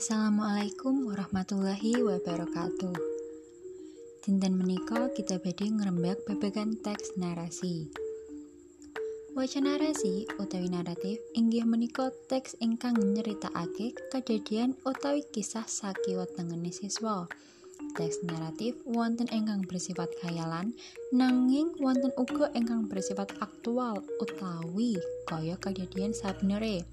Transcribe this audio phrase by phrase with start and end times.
[0.00, 2.96] Assalamualaikum warahmatullahi wabarakatuh.
[4.24, 7.92] Dinten menika kita badhe ngrembak babagan teks narasi.
[9.36, 17.28] Waca narasi utawi naratif inggih menika teks ingkang nyeritakake kadadian utawi kisah sakiwa tengene siswa.
[17.92, 20.72] Teks naratif wonten ingkang bersifat khayalan
[21.12, 24.96] nanging wonten uga ingkang bersifat aktual utawi
[25.28, 26.88] kaya kadadian sabenere.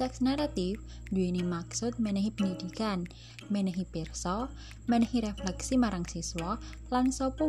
[0.00, 0.80] Teks naratif
[1.12, 3.04] duweni maksud menehi pendidikan,
[3.52, 4.48] menehi pirsa,
[4.88, 6.56] menehi refleksi marang siswa
[6.88, 7.44] lan sapa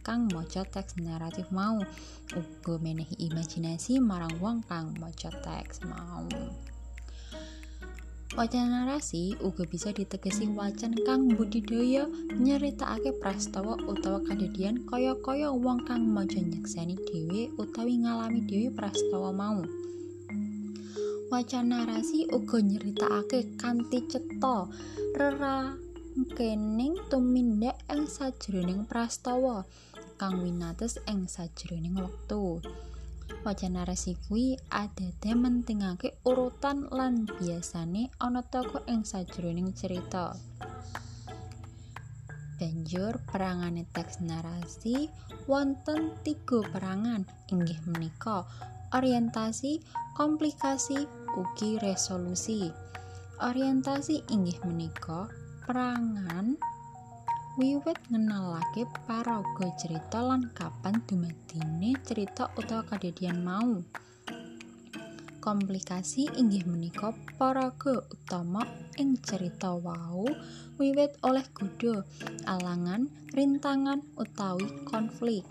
[0.00, 1.84] kang maca teks naratif mau
[2.32, 6.24] uga menehi imajinasi marang wong kang maca teks mau.
[8.40, 16.08] Wacan narasi uga bisa ditegesi wacan kang budidaya nyeritakake prastawa utawa kadadian kaya-kaya wong kang
[16.08, 19.60] maca nyekseni dhewe utawi ngalami dhewe prastawa mau.
[21.32, 24.68] Wacan narasi uga nyeritakake kanthi cetha
[25.16, 29.64] rerangkening tumindak ing sajroning prastawa
[30.20, 32.60] kang winates ing sajroning wektu.
[33.48, 40.36] Wacan narasi kuwi adate mentingake urutan lan biasane ana tokoh ing sajroning cerita.
[42.60, 45.08] Banjur perangane teks narasi
[45.48, 48.44] wonten tiga perangan inggih menika
[48.92, 49.80] orientasi,
[50.12, 52.68] komplikasi, ugi resolusi.
[53.42, 55.26] Orientasi inggih menika
[55.66, 56.54] perangan
[57.60, 63.82] wiwit ngenalake paraga cerita lan kapan dumadine cerita utawa kadadian mau.
[65.42, 68.62] Komplikasi inggih menika paraga utama
[68.94, 70.24] ing cerita wau
[70.78, 72.06] wiwit oleh kudo,
[72.46, 75.42] alangan, rintangan utawi konflik.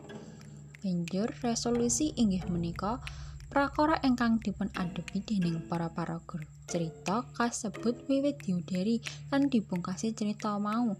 [0.82, 3.04] Banjur resolusi inggih menika
[3.52, 6.40] prakara ingkang dipun adepi dening para paraga.
[6.72, 10.96] Cerita kasebut wiwit diudari lan dipungkasi cerita mau.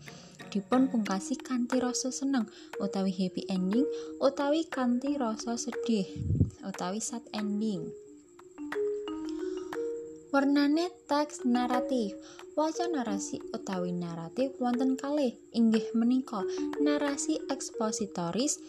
[0.52, 2.44] Dipun pungkasi kanthi rasa seneng
[2.84, 3.88] utawi happy ending
[4.20, 6.04] utawi kanthi rasa sedih
[6.68, 7.88] utawi sad ending.
[10.36, 12.20] Warnane teks naratif.
[12.52, 16.44] Waca narasi utawi naratif wonten kalih inggih menika
[16.84, 18.60] narasi ekspositoris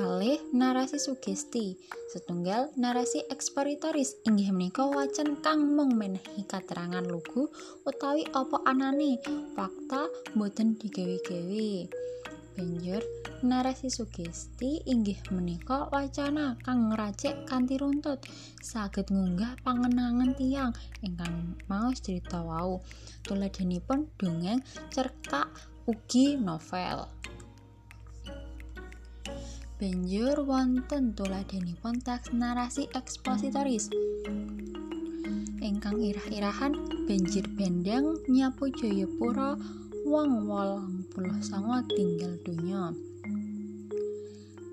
[0.00, 1.76] kalih narasi sugesti.
[2.08, 7.52] Setunggal narasi eksploratoris inggih menika wacan kang mung menehi katerangan lugu
[7.84, 9.20] utawi apa anane.
[9.52, 11.72] Fakta boten digawe-gawe.
[12.56, 13.04] Banjur
[13.44, 18.24] narasi sugesti inggih menika wacana kang ngracik kanthi runtut
[18.64, 20.72] saged ngunggah pangenangan tiang
[21.04, 22.80] ingkang mau cerita wau.
[23.20, 25.52] Tuladhanipun dongeng cerkak
[25.84, 27.19] ugi novel
[29.80, 33.88] banjur wonten tuladhanipun teks narasi ekspositoris.
[35.64, 36.76] Ingkang irah-irahan
[37.08, 39.56] banjir bendang nyapu Jayapura
[40.04, 42.92] wong wolong puluh songo tinggal donya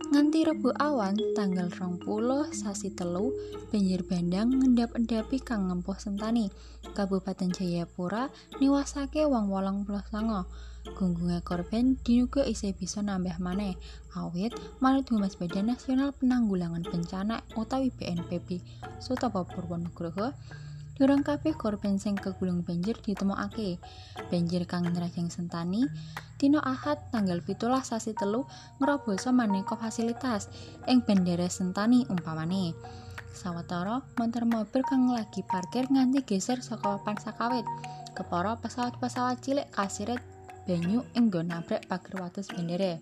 [0.08, 3.36] nganti rebu awan tanggal rong puluh sasi telu
[3.68, 6.48] banjir bandang ngendap-endapi kang ngempuh sentani.
[6.96, 8.32] Kabupaten Jayapura
[8.64, 10.48] niwasake wong wolong puluh songo
[10.96, 13.76] gunggunge korban dinuga isih bisa nambah maneh.
[14.16, 18.64] Awit manut Humas Badan Nasional Penanggulangan Bencana utawi BNPB
[19.04, 20.32] Sutopo Purwonugroho
[20.98, 23.78] Durung kabeh korban sing kegulung banjir ditemokake.
[24.34, 25.86] Banjir kang nrajang sentani
[26.42, 28.50] dina Ahad tanggal 17 sasi telu
[28.82, 30.50] ngroboso maneka fasilitas
[30.90, 32.74] ing bandara Sentani umpamane.
[33.30, 37.70] Sawetara montor mobil kang lagi parkir nganti geser saka papan sakawit.
[38.18, 40.18] Kepara pesawat-pesawat cilik kasiret
[40.66, 42.98] banyu ing nabrak pager wates bandara.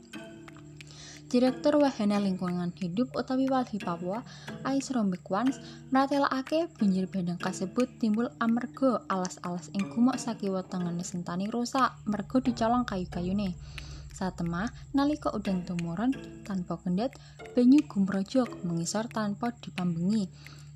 [1.26, 4.22] Direktur Wahana Lingkungan Hidup utawi Walhi Papua,
[4.62, 5.58] Ais Rombekwans,
[5.90, 12.86] mratelakake banjir bandang kasebut timbul amarga alas-alas ing gumuk sakiwa tengene sentani rusak merga dicolong
[12.86, 13.58] kayu-kayune.
[14.14, 16.14] Satemah nalika udan tumurun
[16.46, 17.18] tanpa kendhat,
[17.58, 20.30] banyu gumrojok mengisor tanpa dipambengi.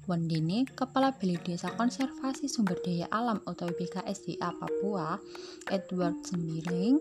[0.09, 5.21] Wendene Kepala Balai Desa Konservasi Sumber Daya Alam utawi BKSDA Papua,
[5.69, 6.97] Edward Sembiring,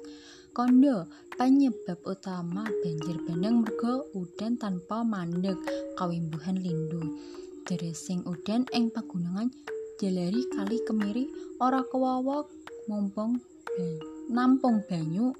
[0.58, 1.06] kondo
[1.38, 5.54] penyebab utama banjir bandang merga udan tanpa mandek
[5.94, 7.14] kawimbuhan lindu
[7.62, 9.54] deresing udan ing pagunungan
[10.02, 11.30] jalari kali kemiri
[11.62, 12.42] ora kewawa
[12.90, 13.38] mumpung
[14.34, 15.30] nampung banyu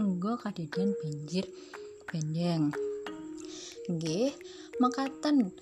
[0.00, 1.44] enggo kadadian banjir
[2.08, 2.72] bandang.
[3.92, 4.32] Nggih
[4.80, 5.52] mekaten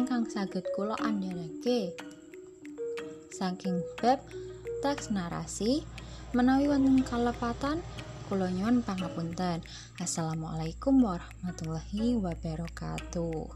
[0.00, 1.92] ingkang saged kula andharake.
[3.36, 4.24] Saking bab
[4.80, 5.84] teks narasi
[6.32, 7.84] menawi wonten kalepatan
[8.26, 9.62] Kulo nyuwun pangapunten.
[10.02, 13.54] Assalamualaikum warahmatullahi wabarakatuh.